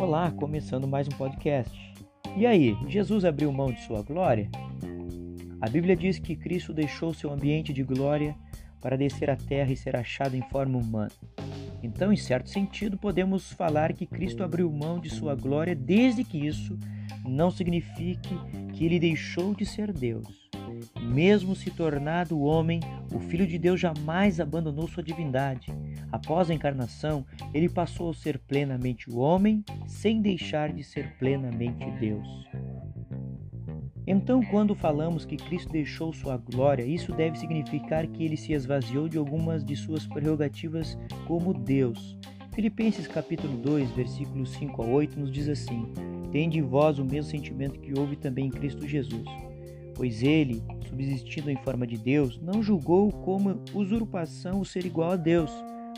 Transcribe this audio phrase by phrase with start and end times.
[0.00, 1.76] Olá, começando mais um podcast.
[2.36, 4.48] E aí, Jesus abriu mão de sua glória?
[5.60, 8.36] A Bíblia diz que Cristo deixou seu ambiente de glória
[8.80, 11.10] para descer à terra e ser achado em forma humana.
[11.82, 16.46] Então, em certo sentido, podemos falar que Cristo abriu mão de sua glória, desde que
[16.46, 16.78] isso
[17.26, 18.38] não signifique
[18.74, 20.48] que ele deixou de ser Deus.
[21.02, 22.78] Mesmo se tornado homem,
[23.12, 25.66] o Filho de Deus jamais abandonou sua divindade.
[26.10, 32.26] Após a encarnação, ele passou a ser plenamente homem, sem deixar de ser plenamente Deus.
[34.06, 39.08] Então, quando falamos que Cristo deixou sua glória, isso deve significar que ele se esvaziou
[39.08, 42.18] de algumas de suas prerrogativas como Deus.
[42.54, 45.92] Filipenses capítulo 2, versículos 5 a 8 nos diz assim:
[46.32, 49.26] Tende em vós o mesmo sentimento que houve também em Cristo Jesus
[49.98, 55.16] pois ele, subsistindo em forma de Deus, não julgou como usurpação o ser igual a
[55.16, 55.50] Deus.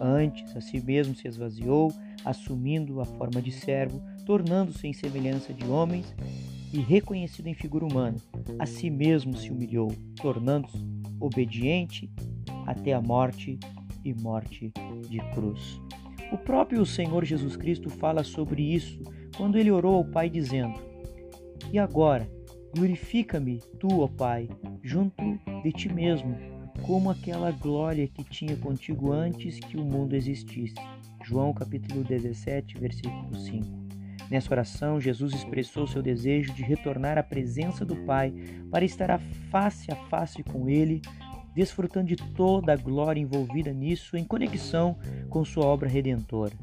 [0.00, 1.92] Antes, a si mesmo se esvaziou,
[2.24, 6.14] assumindo a forma de servo, tornando-se em semelhança de homens
[6.72, 8.16] e reconhecido em figura humana.
[8.58, 10.78] A si mesmo se humilhou, tornando-se
[11.20, 12.10] obediente
[12.66, 13.58] até a morte
[14.04, 14.72] e morte
[15.08, 15.80] de cruz.
[16.32, 18.98] O próprio Senhor Jesus Cristo fala sobre isso
[19.36, 20.78] quando ele orou ao Pai, dizendo:
[21.70, 22.28] E agora,
[22.74, 24.48] Glorifica-me, tu, ó Pai,
[24.82, 25.22] junto
[25.62, 26.34] de ti mesmo,
[26.80, 30.74] como aquela glória que tinha contigo antes que o mundo existisse.
[31.24, 33.82] João capítulo 17, versículo 5.
[34.30, 38.32] Nessa oração, Jesus expressou seu desejo de retornar à presença do Pai
[38.70, 41.02] para estar face a face com Ele,
[41.54, 44.96] desfrutando de toda a glória envolvida nisso em conexão
[45.28, 46.54] com sua obra redentora.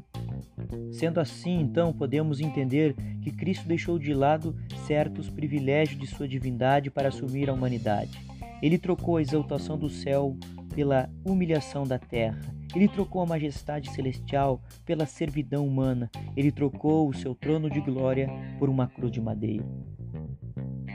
[0.92, 6.90] Sendo assim, então, podemos entender que Cristo deixou de lado certos privilégios de sua divindade
[6.90, 8.29] para assumir a humanidade.
[8.62, 10.36] Ele trocou a exaltação do céu
[10.74, 12.40] pela humilhação da terra.
[12.74, 16.10] Ele trocou a majestade celestial pela servidão humana.
[16.36, 19.64] Ele trocou o seu trono de glória por uma cruz de madeira.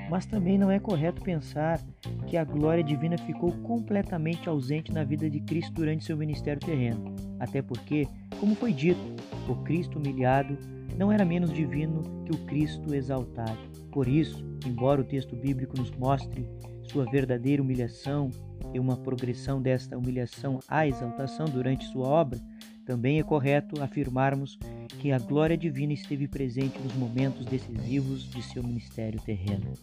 [0.09, 1.81] Mas também não é correto pensar
[2.27, 7.13] que a glória divina ficou completamente ausente na vida de Cristo durante seu ministério terreno.
[7.39, 8.07] Até porque,
[8.39, 9.01] como foi dito,
[9.49, 10.57] o Cristo humilhado
[10.97, 13.57] não era menos divino que o Cristo exaltado.
[13.91, 16.47] Por isso, embora o texto bíblico nos mostre
[16.83, 18.29] sua verdadeira humilhação
[18.73, 22.39] e uma progressão desta humilhação à exaltação durante sua obra,
[22.85, 24.59] também é correto afirmarmos
[24.99, 29.73] que a glória divina esteve presente nos momentos decisivos de seu ministério terreno.